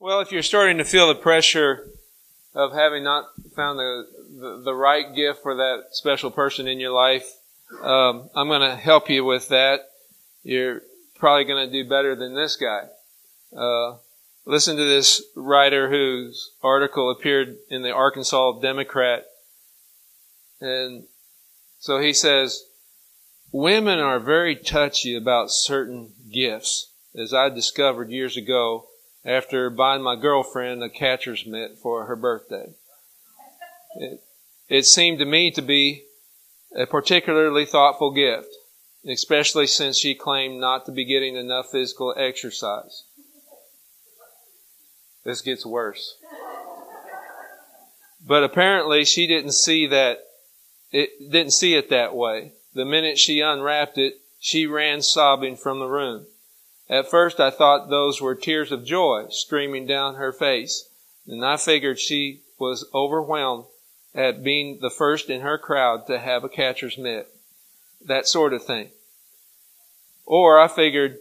[0.00, 1.88] Well, if you're starting to feel the pressure
[2.54, 3.24] of having not
[3.56, 4.06] found the,
[4.38, 7.28] the, the right gift for that special person in your life,
[7.82, 9.90] um, I'm going to help you with that.
[10.44, 10.82] You're
[11.16, 12.82] probably going to do better than this guy.
[13.52, 13.96] Uh,
[14.44, 19.26] listen to this writer whose article appeared in the Arkansas Democrat.
[20.60, 21.08] And
[21.80, 22.66] so he says,
[23.50, 28.87] women are very touchy about certain gifts, as I discovered years ago
[29.24, 32.74] after buying my girlfriend a catcher's mitt for her birthday.
[33.96, 34.20] It,
[34.68, 36.04] it seemed to me to be
[36.76, 38.48] a particularly thoughtful gift,
[39.06, 43.04] especially since she claimed not to be getting enough physical exercise.
[45.24, 46.16] This gets worse.
[48.26, 50.18] But apparently she didn't see that,
[50.90, 52.52] it didn't see it that way.
[52.74, 56.26] The minute she unwrapped it, she ran sobbing from the room.
[56.90, 60.88] At first I thought those were tears of joy streaming down her face,
[61.26, 63.66] and I figured she was overwhelmed
[64.14, 67.28] at being the first in her crowd to have a catcher's mitt.
[68.04, 68.90] That sort of thing.
[70.24, 71.18] Or I figured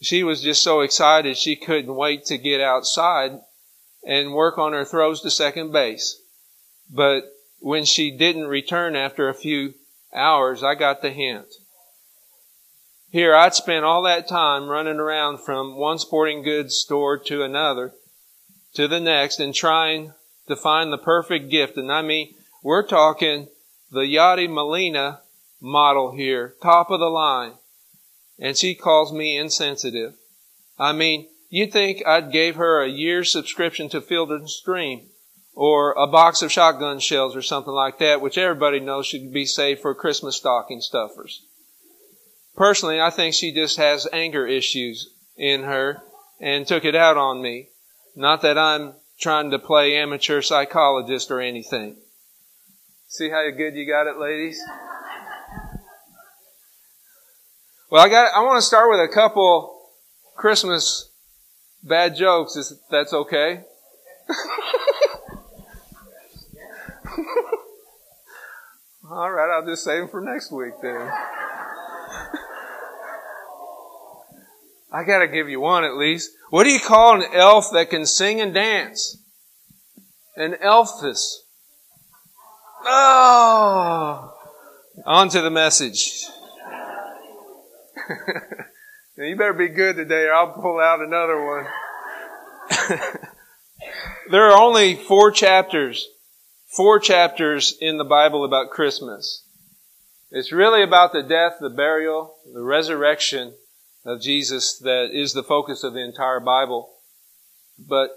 [0.00, 3.40] she was just so excited she couldn't wait to get outside
[4.04, 6.20] and work on her throws to second base.
[6.90, 7.24] But
[7.60, 9.74] when she didn't return after a few
[10.14, 11.46] hours, I got the hint.
[13.14, 17.92] Here, I'd spent all that time running around from one sporting goods store to another,
[18.74, 20.14] to the next, and trying
[20.48, 21.76] to find the perfect gift.
[21.76, 23.46] And I mean, we're talking
[23.88, 25.20] the Yadi Molina
[25.60, 27.52] model here, top of the line.
[28.40, 30.14] And she calls me insensitive.
[30.76, 35.06] I mean, you'd think I'd gave her a year's subscription to Field and Stream
[35.54, 39.46] or a box of shotgun shells or something like that, which everybody knows should be
[39.46, 41.46] saved for Christmas stocking stuffers.
[42.56, 46.02] Personally, I think she just has anger issues in her
[46.40, 47.68] and took it out on me.
[48.14, 51.96] Not that I'm trying to play amateur psychologist or anything.
[53.08, 54.60] See how good you got it, ladies?
[57.90, 59.88] Well, I got, I want to start with a couple
[60.36, 61.10] Christmas
[61.82, 63.60] bad jokes, if that's okay.
[69.10, 71.08] All right, I'll just save them for next week then.
[74.94, 76.30] I gotta give you one at least.
[76.50, 79.18] What do you call an elf that can sing and dance?
[80.36, 81.38] An elfus.
[82.84, 84.32] Oh!
[85.04, 86.26] On to the message.
[89.16, 91.66] now you better be good today or I'll pull out another one.
[94.30, 96.08] there are only four chapters,
[96.68, 99.44] four chapters in the Bible about Christmas.
[100.30, 103.54] It's really about the death, the burial, the resurrection,
[104.04, 106.90] of Jesus that is the focus of the entire Bible.
[107.78, 108.10] But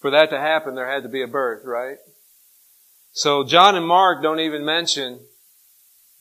[0.00, 1.98] for that to happen, there had to be a birth, right?
[3.12, 5.20] So John and Mark don't even mention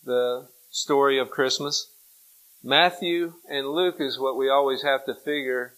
[0.04, 1.92] the story of Christmas.
[2.64, 5.74] Matthew and Luke is what we always have to figure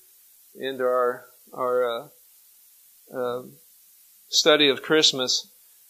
[0.56, 2.08] into our our uh,
[3.16, 3.44] uh,
[4.30, 5.50] study of Christmas,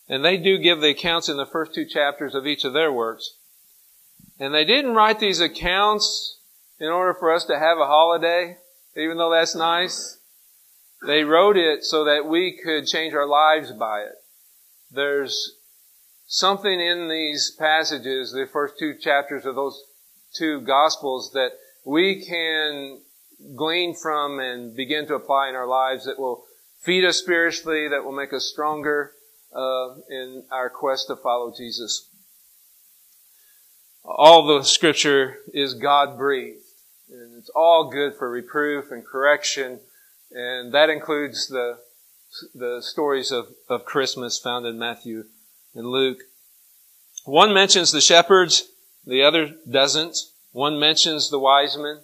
[0.09, 2.91] and they do give the accounts in the first two chapters of each of their
[2.91, 3.38] works.
[4.40, 6.40] And they didn't write these accounts
[6.81, 8.57] in order for us to have a holiday,
[8.97, 10.17] even though that's nice.
[11.05, 14.15] They wrote it so that we could change our lives by it.
[14.89, 15.57] There's
[16.25, 19.79] something in these passages, the first two chapters of those
[20.33, 21.51] two gospels that
[21.85, 23.01] we can
[23.55, 26.43] glean from and begin to apply in our lives that will
[26.79, 29.11] feed us spiritually, that will make us stronger
[29.55, 32.09] uh, in our quest to follow Jesus.
[34.03, 36.60] All the scripture is God breathed.
[37.11, 39.79] And it's all good for reproof and correction.
[40.31, 41.79] And that includes the,
[42.55, 45.25] the stories of, of Christmas found in Matthew
[45.75, 46.19] and Luke.
[47.25, 48.69] One mentions the shepherds,
[49.05, 50.17] the other doesn't.
[50.53, 51.99] One mentions the wise men,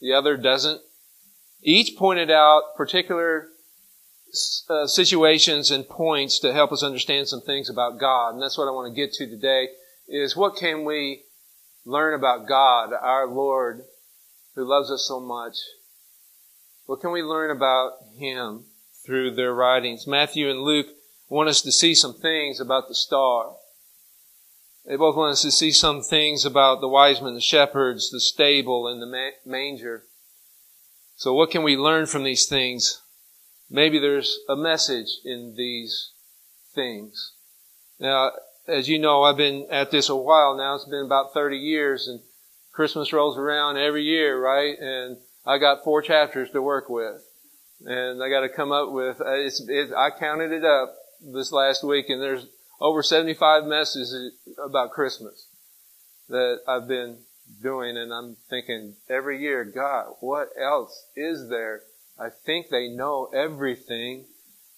[0.00, 0.80] the other doesn't.
[1.62, 3.48] Each pointed out particular
[4.70, 8.34] uh, situations and points to help us understand some things about God.
[8.34, 9.68] And that's what I want to get to today
[10.08, 11.24] is what can we
[11.84, 13.82] learn about God, our Lord,
[14.58, 15.54] who loves us so much.
[16.86, 18.64] What can we learn about him
[19.06, 20.04] through their writings?
[20.04, 20.88] Matthew and Luke
[21.28, 23.52] want us to see some things about the star.
[24.84, 28.20] They both want us to see some things about the wise men, the shepherds, the
[28.20, 30.04] stable, and the manger.
[31.14, 33.00] So what can we learn from these things?
[33.70, 36.10] Maybe there's a message in these
[36.74, 37.32] things.
[38.00, 38.32] Now,
[38.66, 40.74] as you know, I've been at this a while now.
[40.74, 42.20] It's been about 30 years and
[42.78, 44.78] Christmas rolls around every year, right?
[44.78, 47.20] And I got four chapters to work with.
[47.84, 51.50] And I got to come up with, uh, it's, it, I counted it up this
[51.50, 52.46] last week and there's
[52.80, 54.14] over 75 messages
[54.64, 55.48] about Christmas
[56.28, 57.18] that I've been
[57.60, 61.82] doing and I'm thinking every year, God, what else is there?
[62.16, 64.26] I think they know everything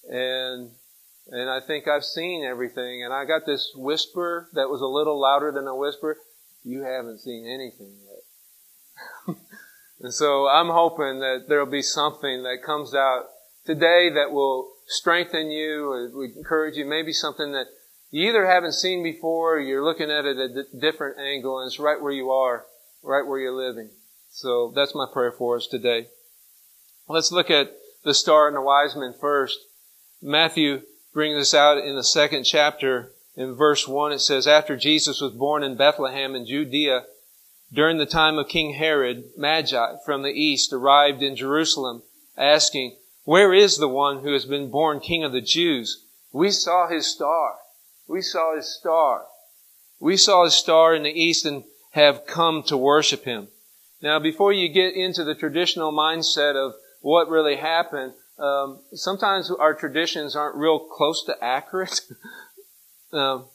[0.08, 0.70] and
[1.29, 5.20] and I think I've seen everything and I got this whisper that was a little
[5.20, 6.17] louder than a whisper.
[6.62, 9.36] You haven't seen anything yet.
[10.00, 13.24] and so I'm hoping that there'll be something that comes out
[13.64, 17.66] today that will strengthen you or encourage you, maybe something that
[18.10, 21.68] you either haven't seen before, or you're looking at it at a different angle, and
[21.68, 22.64] it's right where you are,
[23.02, 23.90] right where you're living.
[24.30, 26.08] So that's my prayer for us today.
[27.08, 27.72] Let's look at
[28.04, 29.58] the star and the wise men first.
[30.20, 33.12] Matthew brings this out in the second chapter.
[33.37, 37.05] In verse 1, it says, After Jesus was born in Bethlehem in Judea,
[37.73, 42.03] during the time of King Herod, Magi from the east arrived in Jerusalem,
[42.37, 46.05] asking, Where is the one who has been born King of the Jews?
[46.32, 47.55] We saw his star
[48.11, 49.27] we saw his star.
[50.00, 51.62] We saw his star in the east and
[51.93, 53.49] have come to worship him.
[54.03, 59.75] Now, before you get into the traditional mindset of what really happened, um, sometimes our
[59.75, 62.00] traditions aren't real close to accurate.
[63.12, 63.46] um,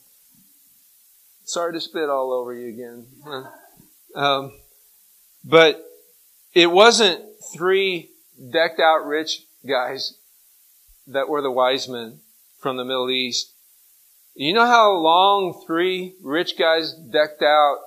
[1.44, 3.06] sorry to spit all over you again.
[4.14, 4.52] Um,
[5.44, 5.84] but
[6.54, 7.22] it wasn't
[7.54, 8.10] three
[8.50, 10.14] decked out rich guys
[11.06, 12.20] that were the wise men
[12.58, 13.52] from the Middle East.
[14.34, 17.78] You know how long three rich guys decked out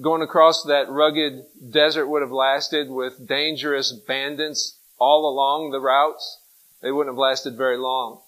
[0.00, 6.40] going across that rugged desert would have lasted with dangerous bandits all along the routes?
[6.82, 8.22] They wouldn't have lasted very long.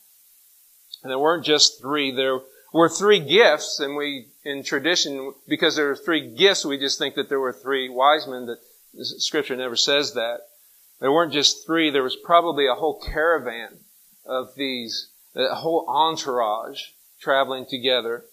[1.02, 2.10] And there weren't just three.
[2.10, 2.40] There
[2.72, 7.14] were three gifts, and we, in tradition, because there were three gifts, we just think
[7.14, 8.58] that there were three wise men, that
[9.18, 10.40] scripture never says that.
[11.00, 13.78] There weren't just three, there was probably a whole caravan
[14.26, 16.82] of these a whole entourage
[17.20, 18.24] traveling together.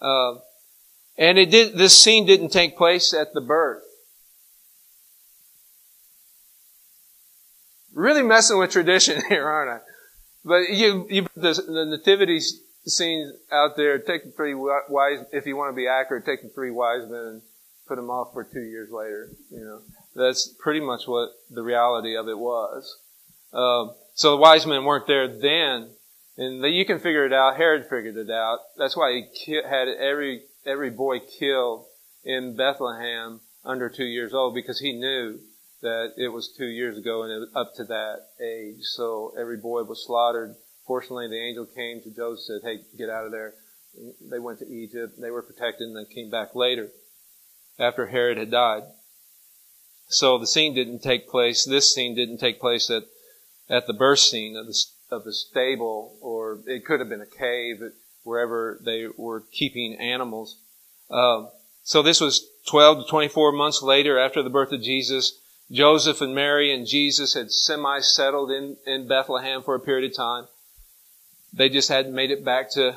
[0.00, 0.36] Uh,
[1.16, 3.82] and it did, this scene didn't take place at the birth.
[7.92, 9.89] Really messing with tradition here, aren't I?
[10.44, 12.40] But you, you the, the nativity
[12.86, 13.98] scene out there.
[13.98, 17.20] Take the three wise, if you want to be accurate, take the three wise men
[17.20, 17.42] and
[17.86, 19.28] put them off for two years later.
[19.50, 19.80] You know,
[20.14, 22.98] that's pretty much what the reality of it was.
[23.52, 25.90] Um, so the wise men weren't there then,
[26.36, 27.56] and you can figure it out.
[27.56, 28.58] Herod figured it out.
[28.78, 31.86] That's why he had every, every boy killed
[32.24, 35.40] in Bethlehem under two years old because he knew
[35.82, 38.82] that it was two years ago and it was up to that age.
[38.82, 40.54] So every boy was slaughtered.
[40.86, 43.54] Fortunately, the angel came to Joseph and said, hey, get out of there.
[44.30, 45.14] They went to Egypt.
[45.20, 46.90] They were protected and they came back later
[47.78, 48.82] after Herod had died.
[50.08, 53.04] So the scene didn't take place, this scene didn't take place at,
[53.68, 54.74] at the birth scene of the
[55.10, 57.80] of the stable, or it could have been a cave,
[58.22, 60.58] wherever they were keeping animals.
[61.10, 61.46] Uh,
[61.82, 65.38] so this was 12 to 24 months later after the birth of Jesus.
[65.70, 70.46] Joseph and Mary and Jesus had semi-settled in, in Bethlehem for a period of time.
[71.52, 72.96] They just hadn't made it back to,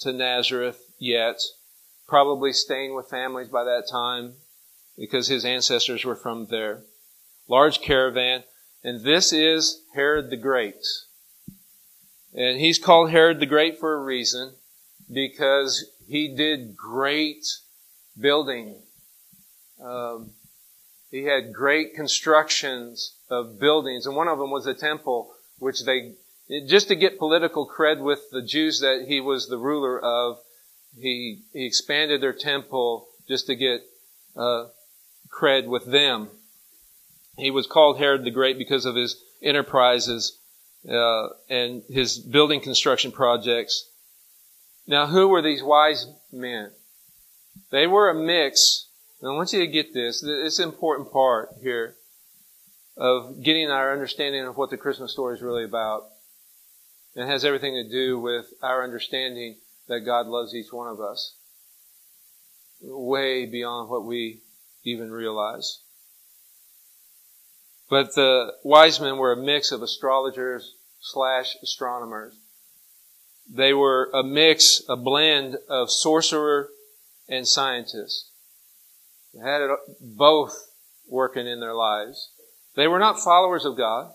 [0.00, 1.40] to Nazareth yet.
[2.06, 4.34] Probably staying with families by that time
[4.96, 6.80] because his ancestors were from there.
[7.48, 8.44] Large caravan.
[8.82, 10.82] And this is Herod the Great.
[12.34, 14.54] And he's called Herod the Great for a reason
[15.12, 17.46] because he did great
[18.18, 18.76] building.
[19.82, 20.30] Um,
[21.14, 26.14] he had great constructions of buildings, and one of them was a temple, which they,
[26.66, 30.38] just to get political cred with the Jews that he was the ruler of,
[30.98, 33.82] he, he expanded their temple just to get
[34.36, 34.64] uh,
[35.30, 36.30] cred with them.
[37.38, 40.36] He was called Herod the Great because of his enterprises
[40.90, 43.88] uh, and his building construction projects.
[44.88, 46.72] Now, who were these wise men?
[47.70, 48.88] They were a mix.
[49.24, 50.22] And I want you to get this.
[50.22, 51.96] It's an important part here
[52.94, 56.10] of getting our understanding of what the Christmas story is really about.
[57.14, 59.56] It has everything to do with our understanding
[59.88, 61.36] that God loves each one of us
[62.82, 64.42] way beyond what we
[64.84, 65.80] even realize.
[67.88, 72.34] But the wise men were a mix of astrologers slash astronomers.
[73.50, 76.68] They were a mix, a blend of sorcerer
[77.26, 78.32] and scientist.
[79.34, 80.54] They had it both
[81.08, 82.30] working in their lives.
[82.76, 84.12] They were not followers of God.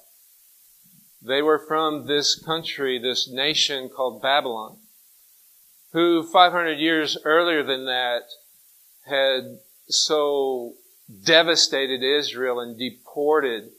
[1.21, 4.77] They were from this country, this nation called Babylon,
[5.91, 8.23] who 500 years earlier than that
[9.05, 10.75] had so
[11.23, 13.71] devastated Israel and deported,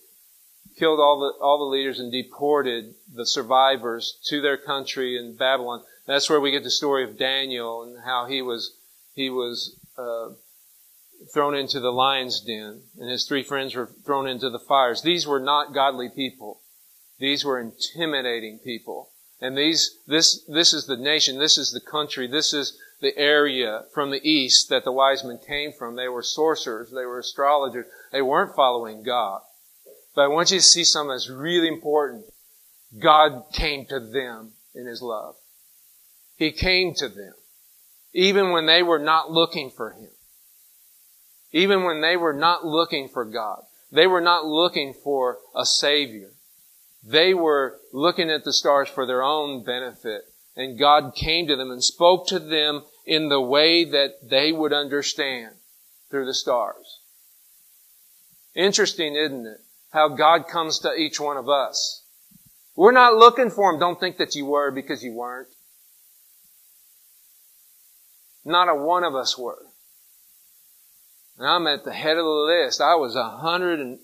[0.79, 5.83] killed all the, all the leaders and deported the survivors to their country in Babylon.
[6.07, 8.77] That's where we get the story of Daniel and how he was,
[9.15, 10.31] he was, uh,
[11.33, 15.03] thrown into the lion's den and his three friends were thrown into the fires.
[15.03, 16.61] These were not godly people.
[17.19, 19.11] These were intimidating people.
[19.41, 23.85] And these, this, this is the nation, this is the country, this is the area
[23.95, 25.97] from the east that the wise men came from.
[25.97, 29.41] They were sorcerers, they were astrologers, they weren't following God.
[30.15, 32.25] But I want you to see something that's really important.
[32.99, 35.37] God came to them in His love.
[36.37, 37.35] He came to them.
[38.13, 40.11] Even when they were not looking for Him.
[41.53, 43.63] Even when they were not looking for God.
[43.93, 46.31] They were not looking for a Savior.
[47.03, 50.23] They were looking at the stars for their own benefit.
[50.57, 54.73] And God came to them and spoke to them in the way that they would
[54.73, 55.55] understand
[56.11, 57.01] through the stars.
[58.55, 59.61] Interesting, isn't it?
[59.93, 62.05] How God comes to each one of us.
[62.77, 63.81] We're not looking for Him.
[63.81, 65.49] Don't think that you were because you weren't.
[68.45, 69.70] Not a one of us were.
[71.41, 72.83] And I'm at the head of the list.
[72.83, 73.99] I was a hundred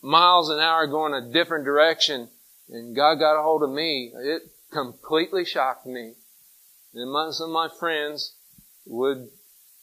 [0.00, 2.30] miles an hour going a different direction
[2.70, 4.14] and God got a hold of me.
[4.16, 4.40] It
[4.72, 6.14] completely shocked me.
[6.94, 8.34] And some of my friends
[8.86, 9.28] would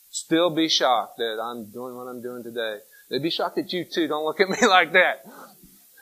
[0.09, 2.77] still be shocked that I'm doing what I'm doing today.
[3.11, 4.07] They'd be shocked at you too.
[4.07, 5.23] Don't look at me like that.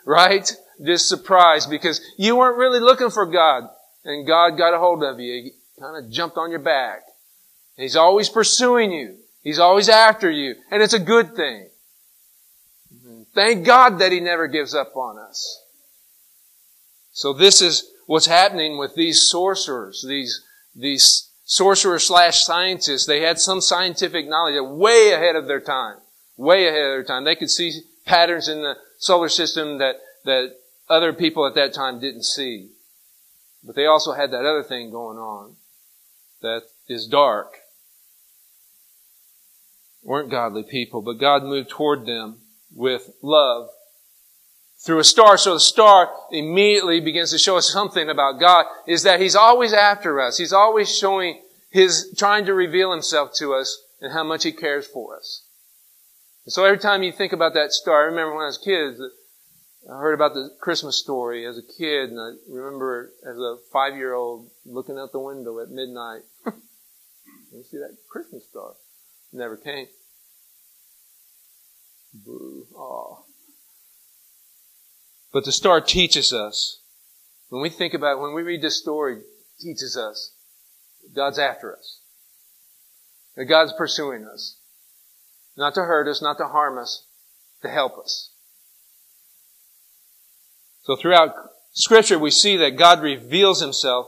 [0.05, 0.50] Right?
[0.81, 3.63] Just surprised because you weren't really looking for God
[4.05, 5.43] and God got a hold of you.
[5.43, 7.01] He kind of jumped on your back.
[7.75, 9.17] He's always pursuing you.
[9.41, 10.55] He's always after you.
[10.72, 11.69] And it's a good thing.
[13.34, 15.63] Thank God that He never gives up on us.
[17.12, 20.43] So this is what's happening with these sorcerers, these,
[20.75, 23.05] these sorcerers slash scientists.
[23.05, 25.98] They had some scientific knowledge way ahead of their time.
[26.38, 27.24] Way ahead of their time.
[27.24, 30.55] They could see patterns in the solar system that, that
[30.89, 32.69] other people at that time didn't see.
[33.63, 35.55] But they also had that other thing going on
[36.41, 37.58] that is dark.
[40.03, 42.39] Weren't godly people, but God moved toward them
[42.74, 43.70] with love
[44.79, 45.38] through a star.
[45.38, 49.74] So the star immediately begins to show us something about God is that He's always
[49.74, 50.38] after us.
[50.38, 54.88] He's always showing His, trying to reveal Himself to us and how much He cares
[54.88, 55.44] for us.
[56.46, 58.65] And so every time you think about that star, I remember when I was a
[58.65, 58.96] kid,
[59.91, 64.50] I heard about the Christmas story as a kid, and I remember as a five-year-old
[64.65, 66.22] looking out the window at midnight.
[66.46, 68.74] you see that Christmas star?
[69.31, 69.88] Never came.
[72.13, 72.65] Boo.
[72.75, 73.17] Aw.
[75.31, 76.79] But the star teaches us.
[77.50, 79.21] When we think about, it, when we read this story,
[79.59, 80.31] teaches us
[81.15, 82.00] God's after us.
[83.36, 84.57] That God's pursuing us.
[85.57, 87.05] Not to hurt us, not to harm us,
[87.62, 88.31] to help us.
[90.83, 91.36] So throughout
[91.74, 94.07] scripture, we see that God reveals himself,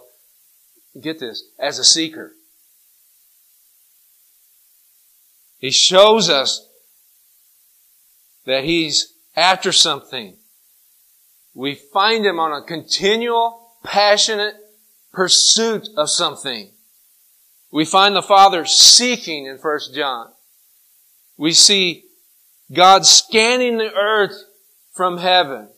[0.99, 2.33] get this, as a seeker.
[5.61, 6.67] He shows us
[8.45, 10.35] that he's after something.
[11.53, 14.55] We find him on a continual, passionate
[15.13, 16.71] pursuit of something.
[17.71, 20.31] We find the Father seeking in 1 John.
[21.37, 22.05] We see
[22.73, 24.33] God scanning the earth
[24.93, 25.69] from heaven.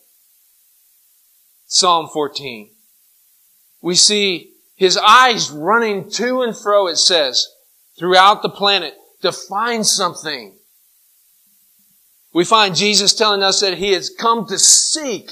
[1.66, 2.70] Psalm 14.
[3.82, 7.50] We see his eyes running to and fro, it says,
[8.00, 10.54] throughout the planet to find something.
[12.34, 15.32] We find Jesus telling us that He has come to seek.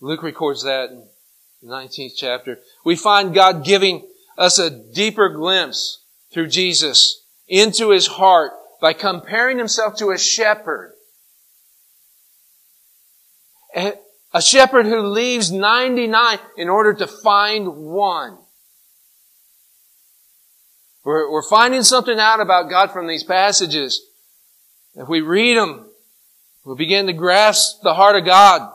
[0.00, 1.06] Luke records that in
[1.62, 2.58] the 19th chapter.
[2.84, 9.58] We find God giving us a deeper glimpse through Jesus into His heart by comparing
[9.58, 10.92] Himself to a shepherd.
[13.74, 18.38] A shepherd who leaves 99 in order to find one.
[21.06, 24.04] We're, we're finding something out about God from these passages.
[24.96, 25.88] If we read them,
[26.64, 28.72] we'll begin to grasp the heart of God.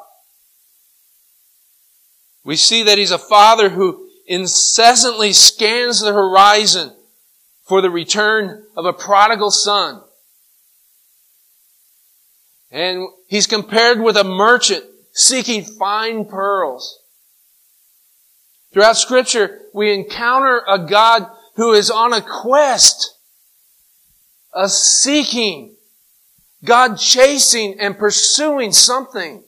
[2.45, 6.93] We see that He's a Father who incessantly scans the horizon
[7.63, 10.01] for the return of a prodigal son.
[12.71, 16.97] And He's compared with a merchant seeking fine pearls.
[18.71, 23.17] Throughout scripture, we encounter a God who is on a quest,
[24.53, 25.75] a seeking
[26.63, 29.43] God chasing and pursuing something.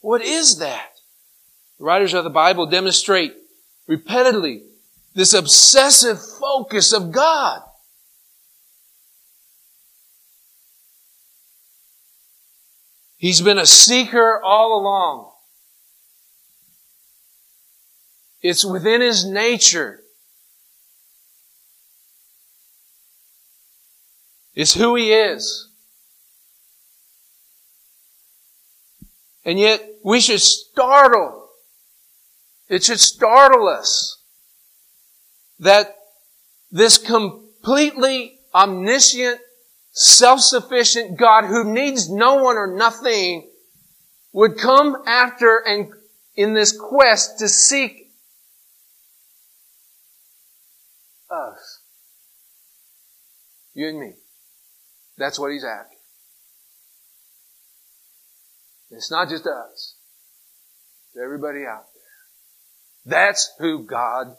[0.00, 0.90] What is that?
[1.78, 3.34] The writers of the Bible demonstrate
[3.86, 4.62] repeatedly
[5.14, 7.62] this obsessive focus of God.
[13.16, 15.30] He's been a seeker all along.
[18.40, 20.01] It's within his nature.
[24.54, 25.68] It's who he is.
[29.44, 31.48] And yet we should startle.
[32.68, 34.18] It should startle us
[35.58, 35.96] that
[36.70, 39.40] this completely omniscient,
[39.92, 43.48] self-sufficient God who needs no one or nothing
[44.32, 45.92] would come after and
[46.34, 48.10] in this quest to seek
[51.30, 51.80] us.
[53.74, 54.12] You and me.
[55.22, 55.94] That's what he's after.
[58.90, 59.94] It's not just us.
[61.06, 63.20] It's everybody out there.
[63.20, 64.34] That's who God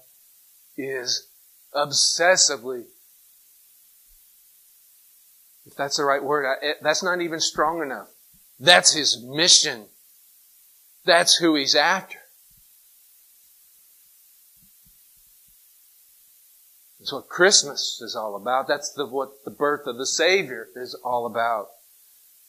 [0.77, 1.29] is
[1.73, 2.83] obsessively.
[5.65, 8.09] If that's the right word, I, that's not even strong enough.
[8.59, 9.85] That's his mission.
[11.05, 12.17] That's who he's after.
[17.03, 18.65] That's what Christmas is all about.
[18.65, 21.67] That's the, what the birth of the Savior is all about.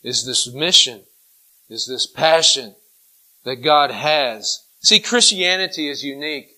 [0.04, 1.02] Is this mission,
[1.68, 2.76] is this passion
[3.44, 4.64] that God has.
[4.78, 6.50] See, Christianity is unique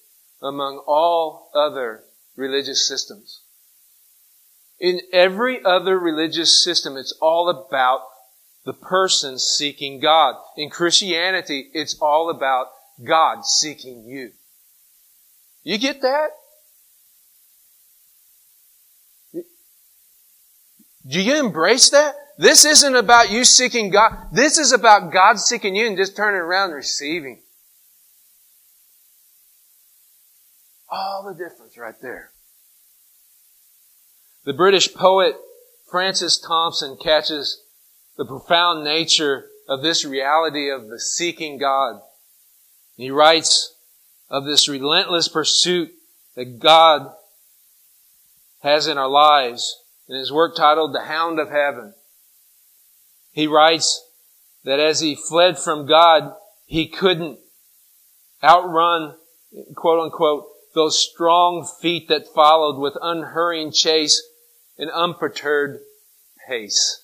[0.43, 2.03] among all other
[2.37, 3.41] religious systems.
[4.79, 8.03] In every other religious system, it's all about
[8.67, 10.35] the person seeking God.
[10.59, 12.67] In Christianity, it's all about
[13.03, 14.33] God seeking you.
[15.63, 16.33] You get that?
[21.07, 22.15] Do you embrace that?
[22.39, 24.13] This isn't about you seeking God.
[24.33, 27.41] This is about God seeking you and just turning around and receiving.
[30.89, 32.31] All the difference right there.
[34.45, 35.37] The British poet
[35.91, 37.63] Francis Thompson catches
[38.17, 42.01] the profound nature of this reality of the seeking God.
[42.97, 43.75] He writes
[44.29, 45.91] of this relentless pursuit
[46.35, 47.13] that God
[48.61, 51.95] has in our lives in his work titled The Hound of Heaven.
[53.33, 54.05] He writes
[54.65, 56.35] that as he fled from God,
[56.67, 57.39] he couldn't
[58.43, 59.15] outrun,
[59.75, 64.23] quote unquote, those strong feet that followed with unhurrying chase
[64.79, 65.81] and unperturbed
[66.47, 67.03] pace.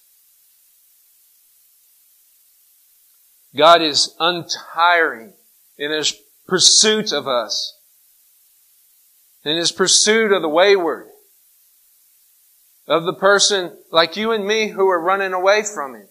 [3.57, 5.35] God is untiring
[5.79, 6.15] in His
[6.47, 7.79] pursuit of us,
[9.45, 11.09] in His pursuit of the wayward,
[12.93, 16.09] of the person like you and me who are running away from Him.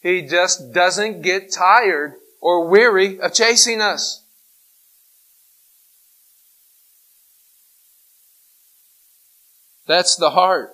[0.00, 4.22] He just doesn't get tired or weary of chasing us.
[9.88, 10.70] That's the heart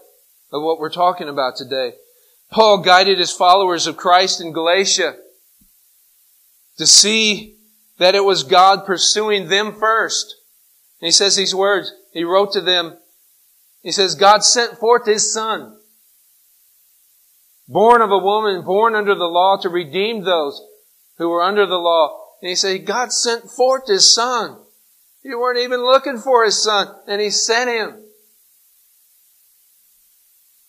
[0.52, 1.94] of what we're talking about today.
[2.50, 5.16] Paul guided his followers of Christ in Galatia
[6.76, 7.56] to see
[7.96, 10.34] that it was God pursuing them first.
[11.00, 11.90] And he says these words.
[12.12, 12.98] He wrote to them.
[13.82, 15.76] He says, God sent forth His Son,
[17.68, 20.60] born of a woman, born under the law to redeem those
[21.18, 22.18] who were under the law.
[22.40, 24.58] And he said, God sent forth His Son.
[25.24, 28.02] You weren't even looking for His Son, and He sent Him.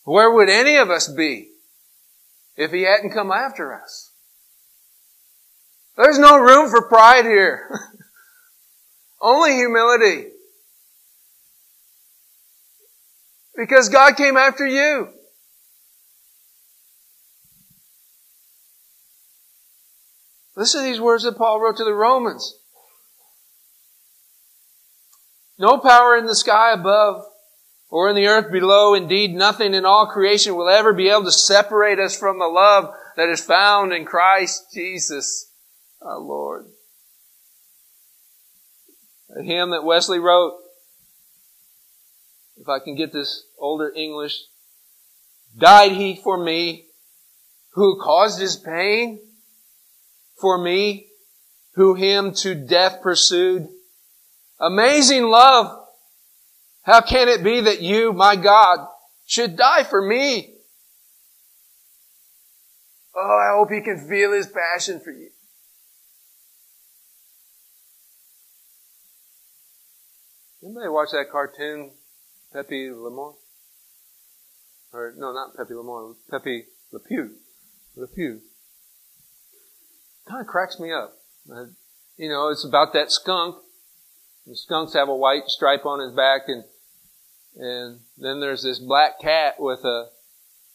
[0.04, 1.50] Where would any of us be
[2.56, 4.12] if he hadn't come after us?
[5.96, 7.70] There's no room for pride here.
[9.20, 10.33] Only humility.
[13.56, 15.08] Because God came after you.
[20.56, 22.58] Listen to these words that Paul wrote to the Romans.
[25.58, 27.24] No power in the sky above
[27.90, 28.94] or in the earth below.
[28.94, 32.92] Indeed, nothing in all creation will ever be able to separate us from the love
[33.16, 35.52] that is found in Christ Jesus,
[36.02, 36.66] our Lord.
[39.36, 40.54] A hymn that Wesley wrote,
[42.64, 44.42] if I can get this older English,
[45.56, 46.86] died he for me
[47.74, 49.20] who caused his pain?
[50.40, 51.06] For me
[51.74, 53.68] who him to death pursued?
[54.58, 55.84] Amazing love
[56.84, 58.86] how can it be that you, my God,
[59.26, 60.54] should die for me?
[63.16, 65.30] Oh, I hope he can feel his passion for you.
[70.62, 71.92] Anybody watch that cartoon,
[72.54, 73.34] Pepe Lemon?
[74.92, 77.32] Or, no, not Pepe Lemon, Pepe Le Pew.
[77.96, 78.40] Le Pew.
[80.28, 81.18] Kind of cracks me up.
[81.52, 81.66] Uh,
[82.16, 83.56] you know, it's about that skunk.
[84.46, 86.64] The skunks have a white stripe on his back and
[87.56, 90.08] and then there's this black cat with a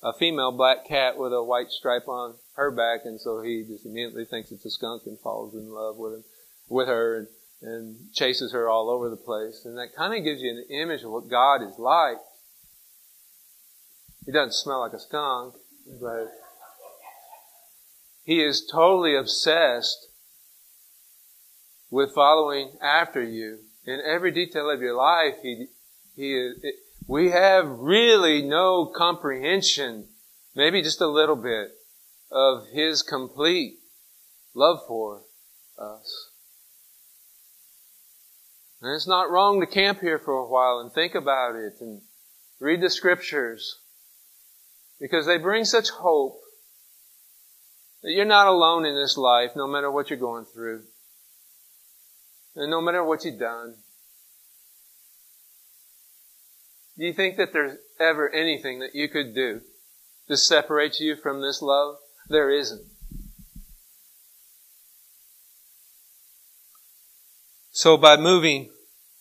[0.01, 3.85] a female black cat with a white stripe on her back, and so he just
[3.85, 6.23] immediately thinks it's a skunk and falls in love with him,
[6.69, 7.27] with her, and,
[7.61, 9.63] and chases her all over the place.
[9.65, 12.17] And that kind of gives you an image of what God is like.
[14.25, 15.55] He doesn't smell like a skunk,
[15.99, 16.27] but
[18.23, 20.07] he is totally obsessed
[21.89, 25.35] with following after you in every detail of your life.
[25.41, 25.67] He,
[26.15, 26.75] he it,
[27.07, 30.09] we have really no comprehension,
[30.55, 31.69] maybe just a little bit,
[32.31, 33.79] of His complete
[34.53, 35.23] love for
[35.79, 36.28] us.
[38.81, 42.01] And it's not wrong to camp here for a while and think about it and
[42.59, 43.79] read the scriptures
[44.99, 46.39] because they bring such hope
[48.03, 50.83] that you're not alone in this life no matter what you're going through
[52.55, 53.75] and no matter what you've done.
[56.97, 59.61] Do you think that there's ever anything that you could do
[60.27, 61.95] to separate you from this love?
[62.29, 62.85] There isn't.
[67.71, 68.71] So by moving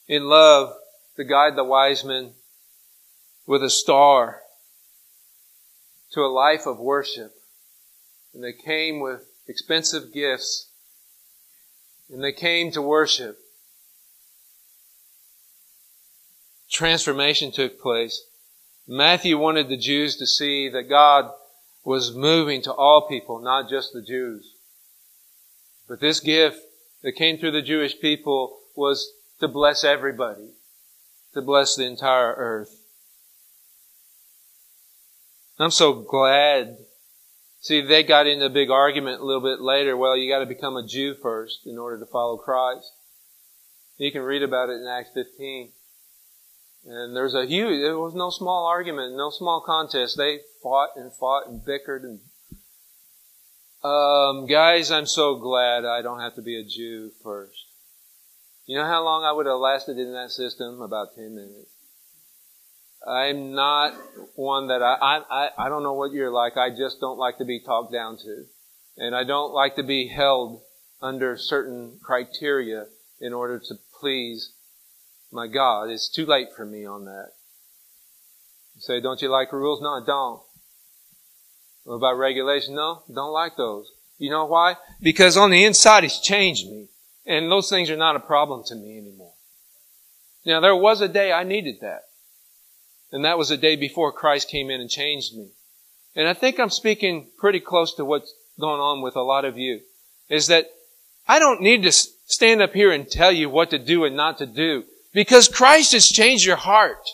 [0.06, 0.72] in love
[1.16, 2.32] to guide the wise men
[3.46, 4.40] with a star
[6.12, 7.32] to a life of worship,
[8.32, 10.68] and they came with expensive gifts,
[12.10, 13.38] and they came to worship,
[16.70, 18.24] transformation took place.
[18.86, 21.30] Matthew wanted the Jews to see that God
[21.84, 24.54] was moving to all people, not just the Jews.
[25.86, 26.60] But this gift
[27.02, 30.50] that came through the Jewish people was to bless everybody,
[31.34, 32.80] to bless the entire earth.
[35.58, 36.78] I'm so glad.
[37.60, 39.96] See, they got into a big argument a little bit later.
[39.96, 42.92] Well, you got to become a Jew first in order to follow Christ.
[43.96, 45.72] You can read about it in Acts 15.
[46.86, 50.16] And there's a huge, there was no small argument, no small contest.
[50.16, 52.20] They fought and fought and bickered and,
[53.82, 57.66] um, guys, I'm so glad I don't have to be a Jew first.
[58.66, 60.80] You know how long I would have lasted in that system?
[60.80, 61.70] About 10 minutes.
[63.06, 63.94] I'm not
[64.34, 66.56] one that I, I, I don't know what you're like.
[66.56, 68.44] I just don't like to be talked down to.
[68.96, 70.60] And I don't like to be held
[71.00, 72.86] under certain criteria
[73.20, 74.52] in order to please
[75.30, 77.30] my God, it's too late for me on that.
[78.74, 79.82] You say, don't you like rules?
[79.82, 80.40] No, I don't.
[81.88, 82.74] What about regulation?
[82.74, 83.90] No, don't like those.
[84.18, 84.76] You know why?
[85.00, 86.88] Because on the inside, He's changed me.
[87.24, 89.32] And those things are not a problem to me anymore.
[90.44, 92.02] Now, there was a day I needed that.
[93.10, 95.48] And that was a day before Christ came in and changed me.
[96.14, 99.56] And I think I'm speaking pretty close to what's going on with a lot of
[99.56, 99.80] you.
[100.28, 100.66] Is that
[101.26, 104.36] I don't need to stand up here and tell you what to do and not
[104.38, 104.84] to do.
[105.14, 107.08] Because Christ has changed your heart.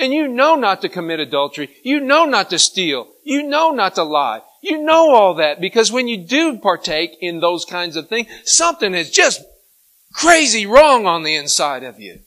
[0.00, 1.68] And you know not to commit adultery.
[1.84, 3.06] You know not to steal.
[3.22, 4.40] You know not to lie.
[4.62, 8.94] You know all that because when you do partake in those kinds of things, something
[8.94, 9.42] is just
[10.14, 12.20] crazy wrong on the inside of you.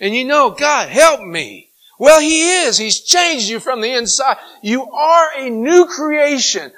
[0.00, 1.70] And you know, God, help me.
[2.00, 2.78] Well, He is.
[2.78, 4.36] He's changed you from the inside.
[4.60, 6.72] You are a new creation.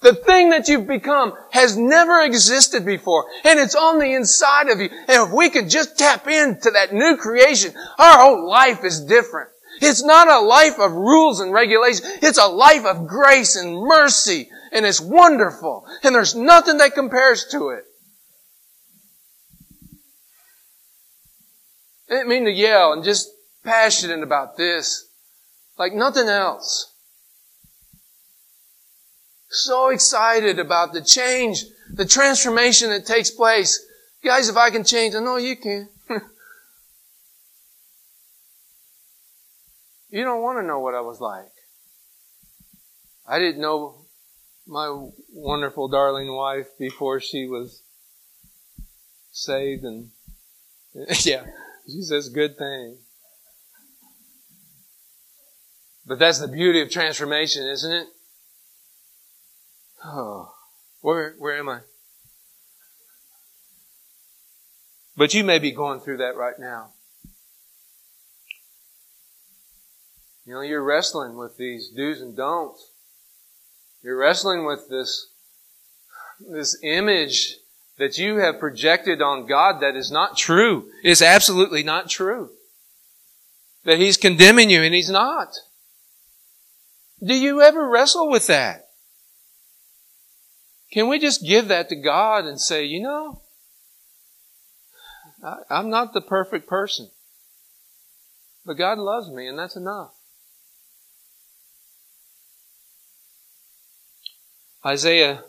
[0.00, 4.80] The thing that you've become has never existed before, and it's on the inside of
[4.80, 4.88] you.
[5.08, 9.50] And if we could just tap into that new creation, our whole life is different.
[9.82, 12.02] It's not a life of rules and regulations.
[12.22, 15.86] It's a life of grace and mercy, and it's wonderful.
[16.02, 17.84] And there's nothing that compares to it.
[22.08, 23.28] I didn't mean to yell and just
[23.64, 25.08] passionate about this.
[25.78, 26.89] Like nothing else
[29.50, 33.84] so excited about the change, the transformation that takes place.
[34.24, 35.88] Guys, if I can change, I know you can.
[40.10, 41.50] you don't want to know what I was like.
[43.26, 43.96] I didn't know
[44.66, 47.82] my wonderful, darling wife before she was
[49.32, 50.10] saved, and
[51.24, 51.44] yeah,
[51.86, 52.98] she says good thing.
[56.06, 58.06] But that's the beauty of transformation, isn't it?
[60.04, 60.52] Oh,
[61.02, 61.80] where, where am I?
[65.16, 66.92] But you may be going through that right now.
[70.46, 72.90] You know, you're wrestling with these do's and don'ts.
[74.02, 75.28] You're wrestling with this,
[76.40, 77.56] this image
[77.98, 80.86] that you have projected on God that is not true.
[81.04, 82.50] Is absolutely not true.
[83.84, 85.54] That He's condemning you and He's not.
[87.22, 88.89] Do you ever wrestle with that?
[90.92, 93.42] Can we just give that to God and say, you know,
[95.70, 97.10] I'm not the perfect person,
[98.66, 100.12] but God loves me and that's enough.
[104.84, 105.44] Isaiah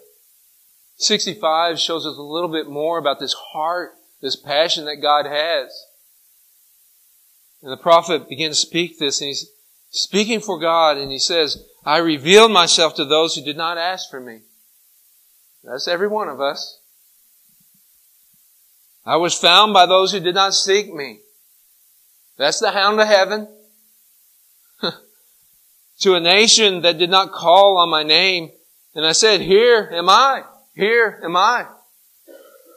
[0.97, 5.85] 65 shows us a little bit more about this heart, this passion that God has.
[7.63, 9.49] And the prophet begins to speak this and he's
[9.89, 14.09] speaking for God and he says, I revealed myself to those who did not ask
[14.09, 14.41] for me.
[15.63, 16.79] That's every one of us.
[19.05, 21.19] I was found by those who did not seek me.
[22.37, 23.47] That's the hound of heaven.
[25.99, 28.51] to a nation that did not call on my name.
[28.95, 30.43] And I said, here am I.
[30.75, 31.65] Here am I.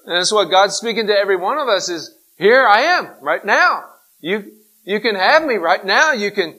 [0.06, 3.44] And that's what God's speaking to every one of us is, here I am, right
[3.44, 3.84] now.
[4.20, 4.52] You,
[4.84, 6.12] you can have me right now.
[6.12, 6.58] You can,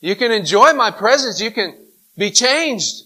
[0.00, 1.40] you can enjoy my presence.
[1.40, 1.76] You can
[2.16, 3.04] be changed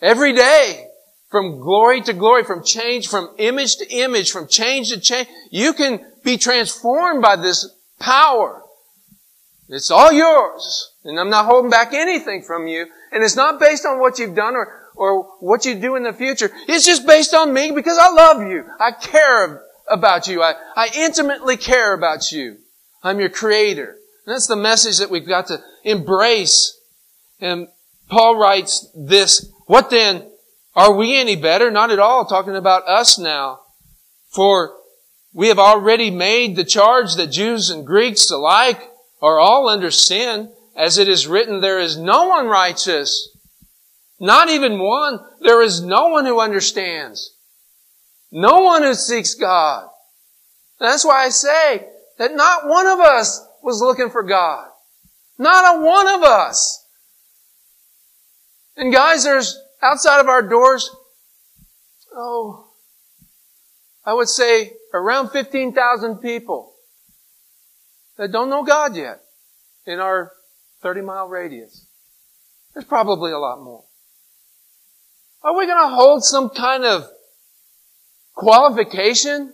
[0.00, 0.86] every day
[1.32, 5.26] from glory to glory, from change, from image to image, from change to change.
[5.50, 8.62] You can be transformed by this power.
[9.70, 10.92] It's all yours.
[11.04, 12.86] And I'm not holding back anything from you.
[13.10, 16.12] And it's not based on what you've done or, or what you do in the
[16.12, 16.50] future.
[16.68, 18.66] It's just based on me because I love you.
[18.78, 20.42] I care about you.
[20.42, 22.58] I, I intimately care about you.
[23.02, 23.96] I'm your creator.
[24.26, 26.78] And that's the message that we've got to embrace.
[27.40, 27.68] And
[28.10, 30.28] Paul writes this, what then?
[30.74, 31.70] Are we any better?
[31.70, 32.24] Not at all.
[32.24, 33.60] Talking about us now.
[34.30, 34.76] For
[35.34, 38.80] we have already made the charge that Jews and Greeks alike
[39.20, 40.52] are all under sin.
[40.74, 43.28] As it is written, there is no one righteous.
[44.18, 45.20] Not even one.
[45.40, 47.34] There is no one who understands.
[48.30, 49.88] No one who seeks God.
[50.78, 51.86] that's why I say
[52.18, 54.68] that not one of us was looking for God.
[55.38, 56.86] Not a one of us.
[58.76, 60.90] And guys, there's outside of our doors,
[62.14, 62.68] oh,
[64.04, 66.72] I would say around 15,000 people
[68.16, 69.20] that don't know God yet
[69.86, 70.32] in our
[70.82, 71.86] 30 mile radius.
[72.74, 73.84] There's probably a lot more.
[75.42, 77.04] Are we going to hold some kind of
[78.34, 79.52] qualification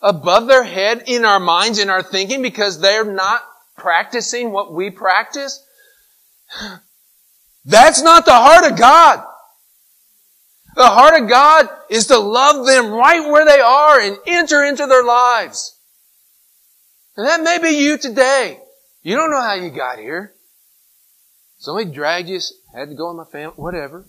[0.00, 3.42] above their head in our minds, in our thinking, because they're not
[3.76, 5.64] practicing what we practice?
[7.66, 9.24] That's not the heart of God.
[10.76, 14.86] The heart of God is to love them right where they are and enter into
[14.86, 15.76] their lives.
[17.16, 18.60] And that may be you today.
[19.02, 20.34] You don't know how you got here.
[21.58, 22.38] Somebody dragged you,
[22.74, 24.06] had to go in my family, whatever.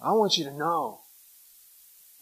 [0.00, 1.00] I want you to know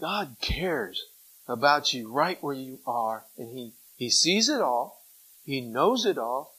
[0.01, 1.03] God cares
[1.49, 5.03] about you right where you are and He, He sees it all.
[5.45, 6.55] He knows it all.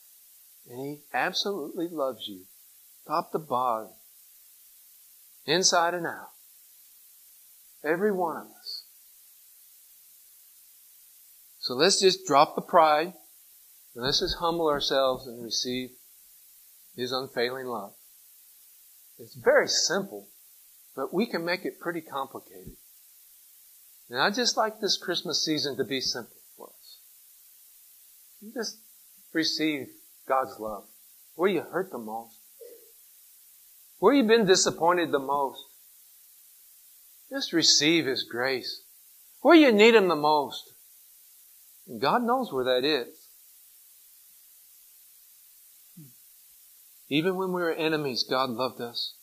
[0.70, 2.42] And He absolutely loves you.
[3.08, 3.90] Top to bottom.
[5.46, 6.32] Inside and out.
[7.84, 8.86] Every one of us.
[11.60, 13.14] So let's just drop the pride
[13.96, 15.90] and let's just humble ourselves and receive
[16.96, 17.94] His unfailing love.
[19.20, 20.28] It's very simple,
[20.96, 22.76] but we can make it pretty complicated.
[24.10, 26.98] And I just like this Christmas season to be simple for us.
[28.42, 28.78] You just
[29.34, 29.88] receive
[30.28, 30.86] God's love.
[31.36, 32.38] Where you hurt the most.
[34.00, 35.64] Where you been disappointed the most.
[37.32, 38.84] Just receive His grace.
[39.42, 40.74] Where you need Him the most.
[41.88, 43.28] And God knows where that is.
[47.10, 49.16] Even when we were enemies, God loved us.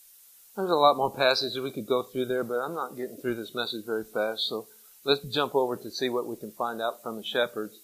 [0.55, 3.35] There's a lot more passages we could go through there, but I'm not getting through
[3.35, 4.67] this message very fast, so
[5.03, 7.79] let's jump over to see what we can find out from the shepherds.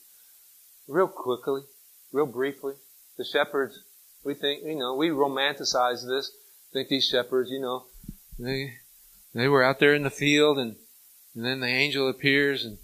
[0.88, 1.62] Real quickly,
[2.12, 2.74] real briefly,
[3.18, 3.84] the shepherds,
[4.24, 6.32] we think, you know, we romanticize this,
[6.74, 7.86] think these shepherds, you know,
[8.38, 8.74] they,
[9.34, 10.76] they were out there in the field and,
[11.36, 12.78] and then the angel appears and,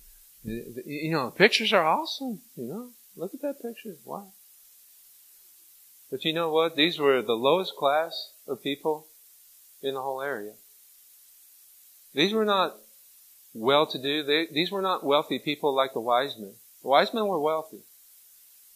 [0.44, 4.32] you know, the pictures are awesome, you know, look at that picture, wow.
[6.10, 6.76] But you know what?
[6.76, 9.08] These were the lowest class of people
[9.82, 10.54] in the whole area.
[12.14, 12.76] These were not
[13.54, 14.48] well-to-do.
[14.52, 16.54] these were not wealthy people like the wise men.
[16.82, 17.80] The wise men were wealthy.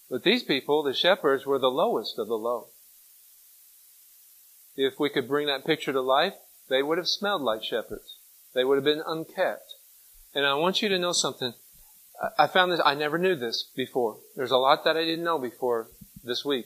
[0.09, 2.69] But these people, the shepherds, were the lowest of the low.
[4.75, 6.33] If we could bring that picture to life,
[6.69, 8.17] they would have smelled like shepherds.
[8.53, 9.73] They would have been unkept.
[10.33, 11.53] And I want you to know something.
[12.37, 14.17] I found this, I never knew this before.
[14.35, 15.89] There's a lot that I didn't know before
[16.23, 16.65] this week.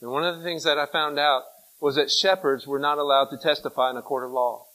[0.00, 1.42] And one of the things that I found out
[1.80, 4.66] was that shepherds were not allowed to testify in a court of law.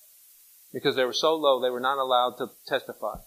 [0.74, 3.18] Because they were so low, they were not allowed to testify.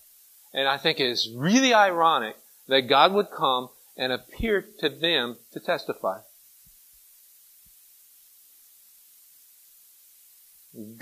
[0.53, 2.37] And I think it is really ironic
[2.68, 6.18] that God would come and appear to them to testify.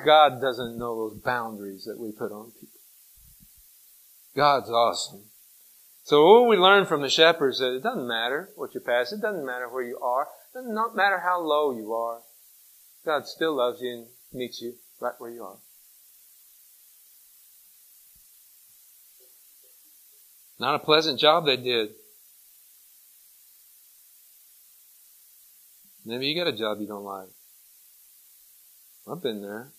[0.05, 2.81] God doesn't know those boundaries that we put on people.
[4.37, 5.25] God's awesome.
[6.05, 9.13] So what we learn from the shepherds is that it doesn't matter what you pass.
[9.13, 10.23] It doesn't matter where you are.
[10.23, 12.21] It doesn't matter how low you are.
[13.07, 15.59] God still loves you and meets you right where you are.
[20.59, 21.91] Not a pleasant job they did.
[26.05, 27.29] Maybe you got a job you don't like.
[29.11, 29.73] I've been there.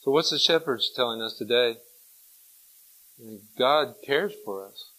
[0.00, 1.76] So what's the shepherds telling us today?
[3.58, 4.90] God cares for us.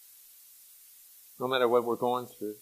[1.40, 2.56] No matter what we're going through.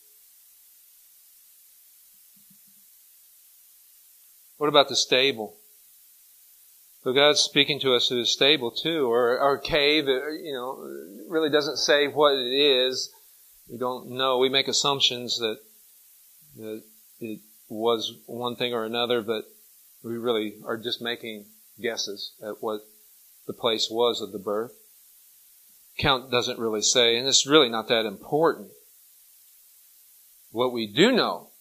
[4.58, 5.58] What about the stable?
[7.04, 10.78] So God's speaking to us through the stable too, or our cave, you know,
[11.28, 13.12] really doesn't say what it is.
[13.70, 14.38] We don't know.
[14.38, 15.58] We make assumptions that,
[16.58, 16.84] that
[17.20, 17.40] it
[17.72, 19.46] was one thing or another, but
[20.04, 21.46] we really are just making
[21.82, 22.82] guesses at what
[23.48, 24.74] the place was of the birth.
[25.98, 28.70] Count doesn't really say, and it's really not that important.
[30.52, 31.52] What we do know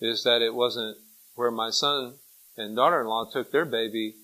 [0.00, 0.96] is that it wasn't
[1.36, 2.14] where my son
[2.56, 4.16] and daughter-in-law took their baby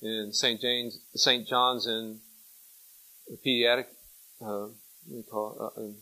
[0.00, 0.60] in St.
[0.60, 1.48] James, St.
[1.48, 2.20] John's in
[3.26, 3.86] the pediatric,
[4.40, 4.68] uh,
[5.28, 5.92] call it, uh,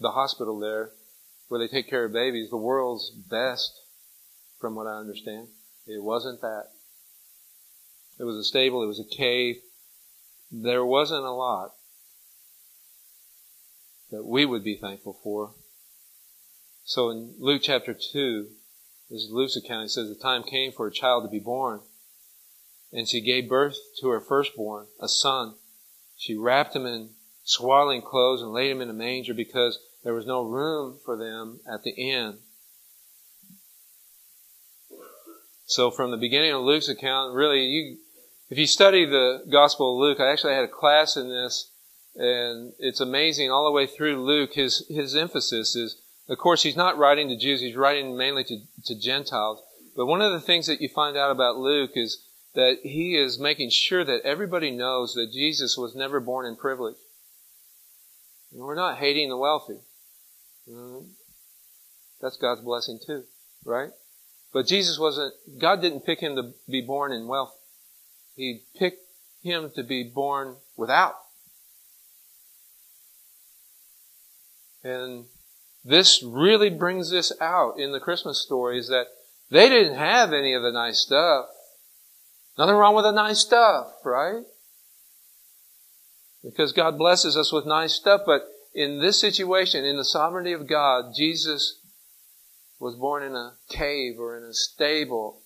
[0.00, 0.90] the hospital there,
[1.46, 3.83] where they take care of babies, the world's best,
[4.64, 5.48] from what I understand.
[5.86, 6.68] It wasn't that.
[8.18, 9.56] It was a stable, it was a cave.
[10.50, 11.72] There wasn't a lot
[14.10, 15.52] that we would be thankful for.
[16.82, 18.46] So in Luke chapter 2,
[19.10, 21.80] this is Luke's account, it says, The time came for a child to be born.
[22.90, 25.56] And she gave birth to her firstborn, a son.
[26.16, 27.10] She wrapped him in
[27.42, 31.60] swaddling clothes and laid him in a manger because there was no room for them
[31.70, 32.38] at the inn.
[35.66, 37.98] So from the beginning of Luke's account, really, you,
[38.50, 41.70] if you study the Gospel of Luke, I actually had a class in this,
[42.14, 44.54] and it's amazing all the way through Luke.
[44.54, 48.58] His his emphasis is, of course, he's not writing to Jews; he's writing mainly to
[48.84, 49.62] to Gentiles.
[49.96, 52.24] But one of the things that you find out about Luke is
[52.54, 56.96] that he is making sure that everybody knows that Jesus was never born in privilege.
[58.52, 59.78] And we're not hating the wealthy.
[60.68, 61.06] Mm-hmm.
[62.20, 63.24] That's God's blessing too,
[63.64, 63.90] right?
[64.54, 67.52] But Jesus wasn't, God didn't pick him to be born in wealth.
[68.36, 69.02] He picked
[69.42, 71.16] him to be born without.
[74.84, 75.24] And
[75.84, 79.06] this really brings this out in the Christmas story is that
[79.50, 81.46] they didn't have any of the nice stuff.
[82.56, 84.44] Nothing wrong with the nice stuff, right?
[86.44, 90.68] Because God blesses us with nice stuff, but in this situation, in the sovereignty of
[90.68, 91.80] God, Jesus
[92.84, 95.40] was born in a cave or in a stable.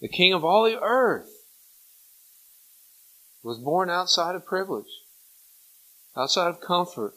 [0.00, 1.28] The king of all the earth
[3.42, 5.02] was born outside of privilege,
[6.16, 7.12] outside of comfort.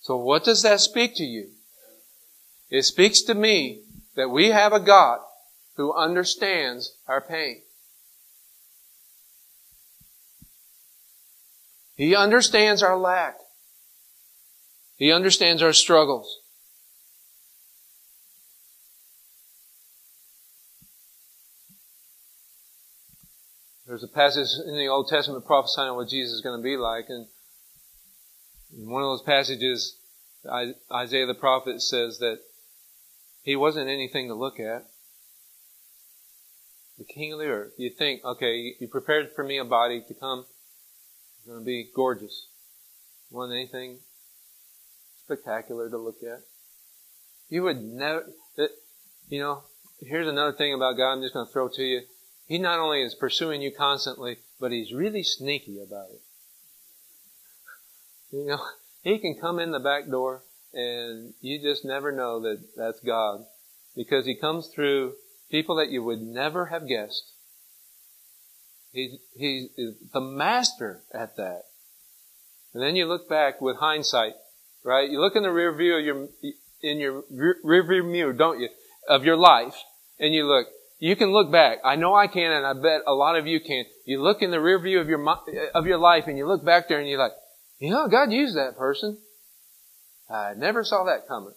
[0.00, 1.50] So what does that speak to you?
[2.70, 3.82] It speaks to me
[4.16, 5.18] that we have a God
[5.76, 7.60] who understands our pain.
[11.96, 13.36] He understands our lack.
[14.96, 16.40] He understands our struggles.
[23.86, 27.06] There's a passage in the Old Testament prophesying what Jesus is going to be like,
[27.08, 27.26] and
[28.76, 29.96] in one of those passages,
[30.92, 32.38] Isaiah the prophet says that
[33.42, 34.86] he wasn't anything to look at.
[36.98, 37.72] The king of the earth.
[37.76, 40.46] You think, okay, you prepared for me a body to come.
[41.38, 42.46] It's going to be gorgeous.
[43.30, 43.98] Want anything
[45.24, 46.40] spectacular to look at?
[47.48, 48.26] You would never,
[49.28, 49.62] you know,
[50.00, 52.02] here's another thing about God I'm just going to throw to you.
[52.46, 56.20] He not only is pursuing you constantly, but he's really sneaky about it.
[58.32, 58.58] You know,
[59.02, 60.42] he can come in the back door
[60.74, 63.44] and you just never know that that's God
[63.96, 65.14] because He comes through
[65.50, 67.32] people that you would never have guessed.
[68.92, 71.62] He, he is the master at that.
[72.72, 74.34] And then you look back with hindsight,
[74.84, 75.10] right?
[75.10, 76.28] You look in the rear view of your,
[76.82, 77.24] in your
[77.62, 78.68] rear view mirror, don't you,
[79.08, 79.74] of your life,
[80.18, 80.66] and you look,
[80.98, 81.78] you can look back.
[81.84, 83.84] I know I can, and I bet a lot of you can.
[84.06, 85.24] You look in the rear view of your,
[85.74, 87.32] of your life, and you look back there, and you're like,
[87.78, 89.18] you know, God used that person.
[90.30, 91.54] I never saw that coming.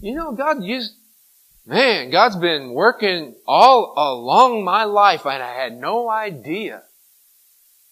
[0.00, 0.94] You know, God used,
[1.64, 6.82] man, God's been working all along my life and I had no idea.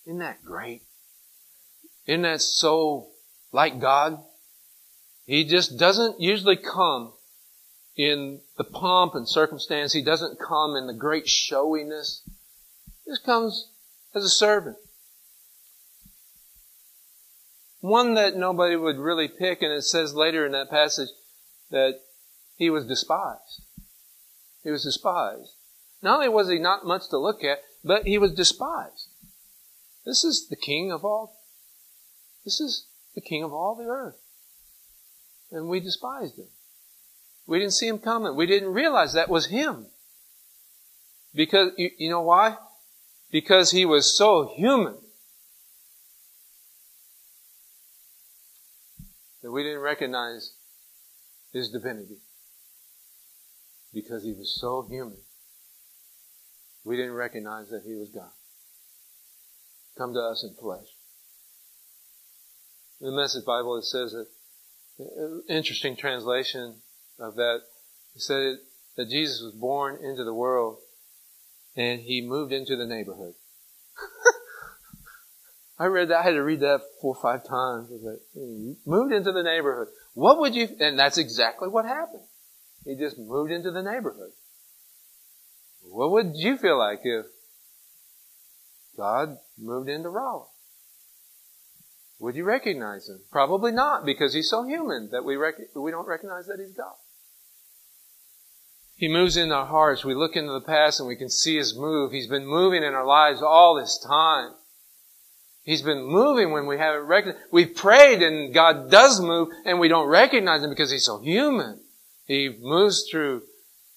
[0.06, 0.82] Isn't that great?
[2.06, 3.08] Isn't that so
[3.52, 4.18] like God?
[5.30, 7.12] He just doesn't usually come
[7.96, 9.92] in the pomp and circumstance.
[9.92, 12.28] He doesn't come in the great showiness.
[13.04, 13.68] He just comes
[14.12, 14.76] as a servant.
[17.78, 21.10] One that nobody would really pick, and it says later in that passage
[21.70, 22.00] that
[22.56, 23.62] he was despised.
[24.64, 25.52] He was despised.
[26.02, 29.10] Not only was he not much to look at, but he was despised.
[30.04, 31.36] This is the king of all,
[32.44, 34.16] this is the king of all the earth.
[35.52, 36.48] And we despised him.
[37.46, 38.36] We didn't see him coming.
[38.36, 39.86] We didn't realize that was him.
[41.34, 42.56] Because, you, you know why?
[43.30, 44.96] Because he was so human.
[49.42, 50.52] That we didn't recognize
[51.52, 52.18] his divinity.
[53.92, 55.18] Because he was so human.
[56.84, 58.30] We didn't recognize that he was God.
[59.98, 60.86] Come to us in flesh.
[63.00, 64.26] In the Message Bible, it says that,
[65.48, 66.76] interesting translation
[67.18, 67.60] of that,
[68.14, 68.58] He said
[68.96, 70.78] that Jesus was born into the world
[71.76, 73.34] and he moved into the neighborhood.
[75.78, 76.18] I read that.
[76.18, 77.88] I had to read that four or five times.
[77.88, 77.96] He
[78.38, 79.88] hmm, moved into the neighborhood.
[80.14, 82.24] What would you, and that's exactly what happened.
[82.84, 84.32] He just moved into the neighborhood.
[85.82, 87.26] What would you feel like if
[88.96, 90.46] God moved into Rolla?
[92.20, 93.20] Would you recognize him?
[93.32, 96.94] Probably not, because he's so human that we, rec- we don't recognize that he's God.
[99.00, 100.04] He moves in our hearts.
[100.04, 102.12] We look into the past and we can see His move.
[102.12, 104.52] He's been moving in our lives all this time.
[105.62, 107.46] He's been moving when we haven't recognized.
[107.50, 111.80] We've prayed and God does move and we don't recognize Him because He's so human.
[112.26, 113.44] He moves through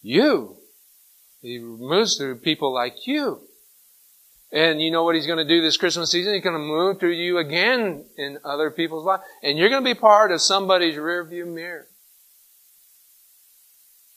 [0.01, 0.55] you.
[1.41, 3.41] He moves through people like you.
[4.53, 6.35] And you know what He's going to do this Christmas season?
[6.35, 9.23] He's going to move through you again in other people's lives.
[9.41, 11.87] And you're going to be part of somebody's rearview mirror.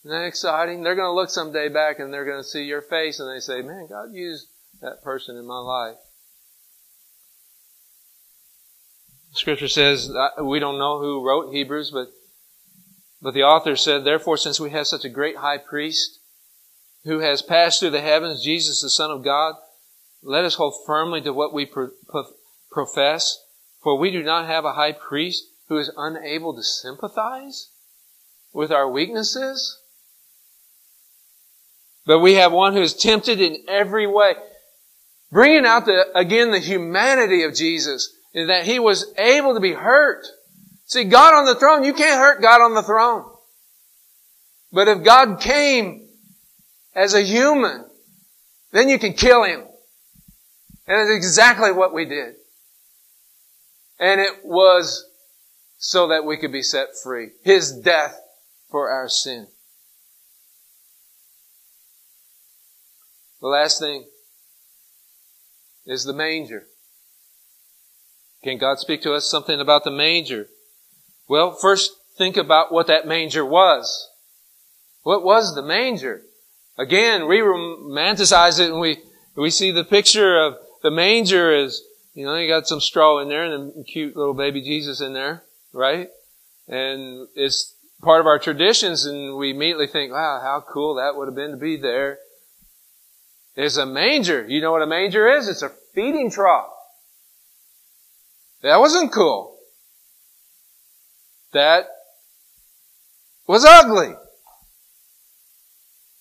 [0.05, 0.83] Isn't that exciting?
[0.83, 3.41] They're going to look someday back and they're going to see your face and they
[3.41, 4.47] say, man, God used
[4.83, 5.97] that person in my life.
[9.33, 12.09] Scripture says, uh, we don't know who wrote Hebrews, but,
[13.21, 16.21] but the author said, therefore, since we have such a great high priest
[17.05, 19.55] who has passed through the heavens, Jesus, the Son of God,
[20.27, 21.91] let us hold firmly to what we pro-
[22.71, 23.39] profess,
[23.83, 27.71] for we do not have a high priest who is unable to sympathize
[28.53, 29.81] with our weaknesses
[32.07, 34.35] but we have one who is tempted in every way.
[35.33, 39.73] Bringing out the, again, the humanity of Jesus, is that he was able to be
[39.73, 40.25] hurt.
[40.85, 43.25] See, God on the throne, you can't hurt God on the throne.
[44.73, 46.09] But if God came
[46.95, 47.85] as a human,
[48.71, 49.65] then you can kill him.
[50.87, 52.35] And it's exactly what we did.
[53.99, 55.09] And it was
[55.79, 57.31] so that we could be set free.
[57.45, 58.21] His death
[58.71, 59.49] for our sin.
[63.41, 64.07] The last thing
[65.87, 66.67] is the manger.
[68.43, 70.49] Can God speak to us something about the manger?
[71.29, 74.11] Well, first think about what that manger was.
[75.03, 76.23] What was the manger?
[76.79, 78.99] Again, we romanticize it and we,
[79.37, 80.57] we see the picture of
[80.87, 81.83] the manger is,
[82.15, 85.15] you know, you got some straw in there and a cute little baby Jesus in
[85.15, 86.11] there, right?
[86.69, 91.27] And it's part of our traditions and we immediately think, wow, how cool that would
[91.27, 92.19] have been to be there.
[93.57, 94.47] There's a manger.
[94.47, 95.49] You know what a manger is?
[95.49, 96.71] It's a feeding trough.
[98.63, 99.59] That wasn't cool.
[101.53, 101.87] That
[103.49, 104.15] was ugly.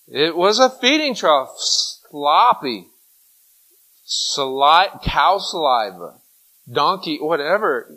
[0.08, 2.88] It was a feeding trough, sloppy,
[4.06, 6.14] sali- cow saliva,
[6.72, 7.94] donkey, whatever.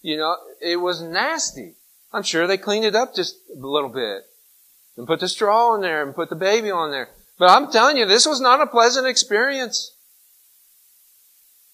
[0.00, 1.74] You know, it was nasty.
[2.12, 4.22] I'm sure they cleaned it up just a little bit
[4.96, 7.10] and put the straw in there and put the baby on there.
[7.38, 9.92] But I'm telling you, this was not a pleasant experience.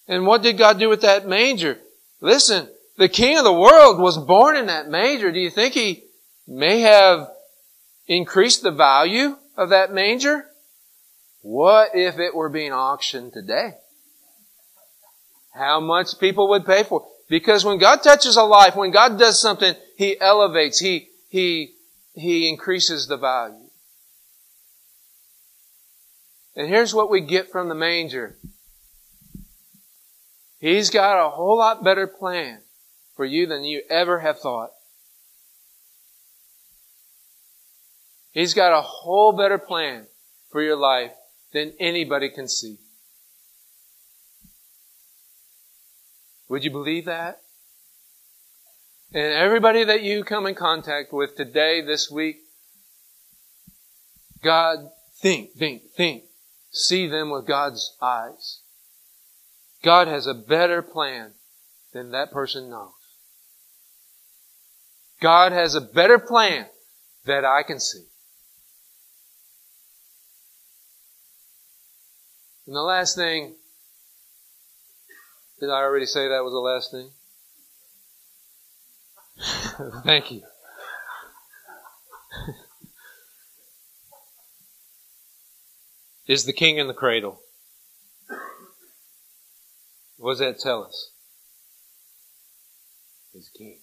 [0.08, 1.78] And what did God do with that manger?
[2.20, 5.30] Listen, the king of the world was born in that manger.
[5.30, 6.04] Do you think he
[6.48, 7.28] may have
[8.08, 10.46] increased the value of that manger?
[11.42, 13.74] What if it were being auctioned today?
[15.52, 17.08] How much people would pay for it?
[17.28, 21.74] Because when God touches a life, when God does something, He elevates, He, He,
[22.14, 23.68] He increases the value.
[26.54, 28.36] And here's what we get from the manger.
[30.58, 32.60] He's got a whole lot better plan
[33.16, 34.70] for you than you ever have thought.
[38.30, 40.06] He's got a whole better plan
[40.50, 41.12] for your life
[41.52, 42.78] than anybody can see.
[46.48, 47.40] Would you believe that?
[49.14, 52.36] And everybody that you come in contact with today, this week,
[54.42, 54.78] God,
[55.20, 56.24] think, think, think
[56.72, 58.60] see them with God's eyes.
[59.84, 61.32] God has a better plan
[61.92, 62.92] than that person knows.
[65.20, 66.66] God has a better plan
[67.26, 68.06] that I can see.
[72.72, 73.54] And the last thing,
[75.60, 77.10] did I already say that was the last thing?
[80.06, 80.40] Thank you.
[86.26, 87.42] Is the king in the cradle?
[90.16, 91.10] What does that tell us?
[93.34, 93.80] He's king.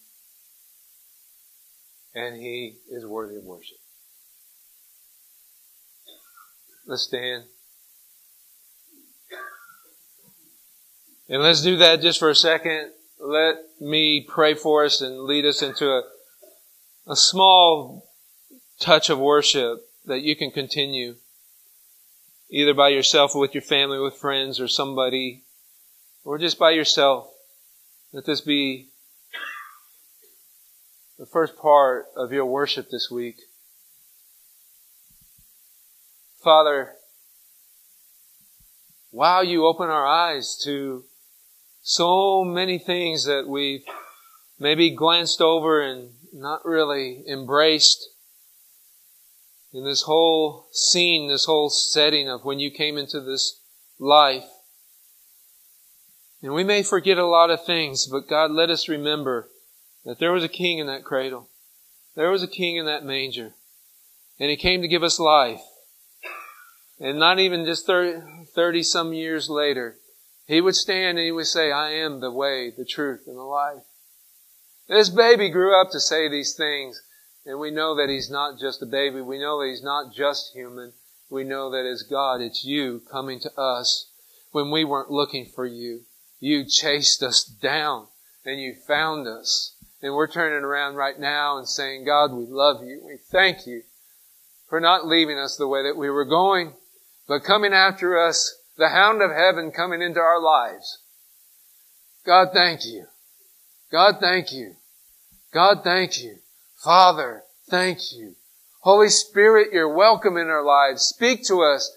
[2.16, 3.78] And he is worthy of worship.
[6.88, 7.44] Let's stand.
[11.32, 12.92] And let's do that just for a second.
[13.20, 16.02] Let me pray for us and lead us into a,
[17.06, 18.10] a small
[18.80, 21.18] touch of worship that you can continue
[22.50, 25.44] either by yourself or with your family, with friends or somebody,
[26.24, 27.30] or just by yourself.
[28.12, 28.88] Let this be
[31.20, 33.36] the first part of your worship this week.
[36.44, 36.94] Father,
[39.12, 41.04] wow, you open our eyes to
[41.90, 43.84] so many things that we've
[44.60, 48.10] maybe glanced over and not really embraced
[49.74, 53.60] in this whole scene, this whole setting of when you came into this
[53.98, 54.46] life.
[56.44, 59.50] And we may forget a lot of things, but God, let us remember
[60.06, 61.50] that there was a king in that cradle.
[62.16, 63.56] There was a king in that manger.
[64.40, 65.62] And he came to give us life.
[67.00, 69.98] And not even just 30, 30 some years later,
[70.50, 73.44] he would stand and he would say, I am the way, the truth, and the
[73.44, 73.84] life.
[74.88, 77.04] This baby grew up to say these things,
[77.46, 79.22] and we know that he's not just a baby.
[79.22, 80.94] We know that he's not just human.
[81.30, 84.10] We know that as God, it's you coming to us
[84.52, 86.02] when we weren't looking for you.
[86.40, 88.08] You chased us down
[88.44, 89.76] and you found us.
[90.02, 93.04] And we're turning around right now and saying, God, we love you.
[93.06, 93.84] We thank you
[94.68, 96.74] for not leaving us the way that we were going,
[97.28, 101.00] but coming after us the hound of heaven coming into our lives.
[102.26, 103.06] God, thank you.
[103.92, 104.76] God, thank you.
[105.54, 106.38] God, thank you.
[106.82, 108.36] Father, thank you.
[108.82, 111.04] Holy Spirit, you're welcome in our lives.
[111.04, 111.94] Speak to us.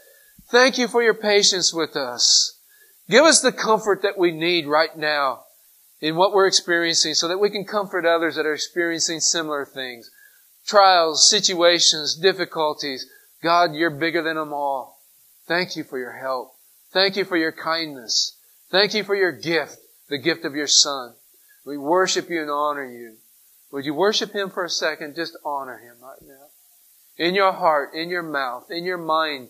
[0.51, 2.59] Thank you for your patience with us.
[3.09, 5.45] Give us the comfort that we need right now
[6.01, 10.11] in what we're experiencing so that we can comfort others that are experiencing similar things.
[10.67, 13.07] Trials, situations, difficulties.
[13.41, 14.99] God, you're bigger than them all.
[15.47, 16.52] Thank you for your help.
[16.93, 18.39] Thank you for your kindness.
[18.71, 19.79] Thank you for your gift,
[20.09, 21.15] the gift of your Son.
[21.65, 23.17] We worship you and honor you.
[23.71, 25.17] Would you worship Him for a second?
[25.17, 26.47] Just honor Him right now.
[27.17, 29.49] In your heart, in your mouth, in your mind,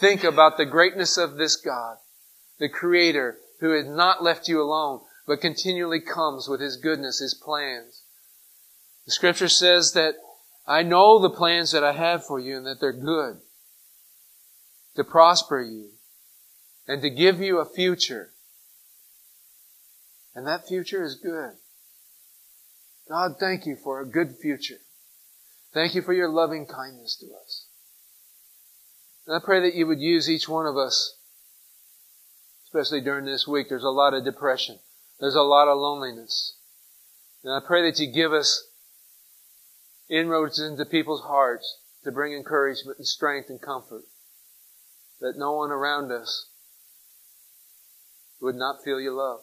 [0.00, 1.96] think about the greatness of this God,
[2.58, 7.34] the Creator who has not left you alone, but continually comes with His goodness, His
[7.34, 8.02] plans.
[9.06, 10.14] The scripture says that
[10.66, 13.40] I know the plans that I have for you and that they're good
[14.96, 15.90] to prosper you
[16.86, 18.30] and to give you a future.
[20.34, 21.52] And that future is good.
[23.08, 24.78] God, thank you for a good future.
[25.72, 27.66] Thank you for your loving kindness to us.
[29.26, 31.16] And I pray that you would use each one of us,
[32.66, 33.68] especially during this week.
[33.68, 34.78] There's a lot of depression.
[35.20, 36.56] There's a lot of loneliness.
[37.42, 38.68] And I pray that you give us
[40.08, 44.04] inroads into people's hearts to bring encouragement and strength and comfort.
[45.20, 46.48] That no one around us
[48.44, 49.40] would not feel your love.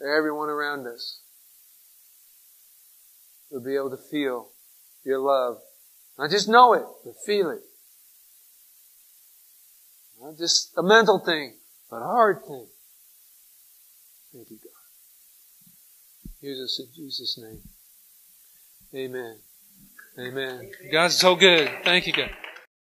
[0.00, 1.20] Everyone around us
[3.50, 4.48] would be able to feel
[5.04, 5.58] your love.
[6.18, 7.60] Not just know it, but feel it.
[10.20, 11.54] Not just a mental thing,
[11.90, 12.66] but a hard thing.
[14.32, 14.70] Thank you, God.
[16.40, 17.60] Use us in Jesus' name.
[18.94, 19.36] Amen.
[20.18, 20.70] Amen.
[20.90, 21.70] God's so good.
[21.84, 22.30] Thank you, God.